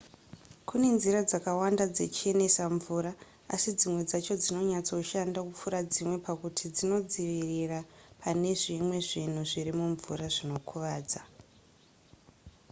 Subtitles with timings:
[0.67, 3.11] kune nzira dzakawanda dzechenesa mvura
[3.53, 7.79] asi dzimwe dzacho dzinonyatsoshanda kupfuura dzimwe pakuti dzinodzivirira
[8.21, 11.21] pane zvimwe zvinhu zviri mumvura zvinokuvadza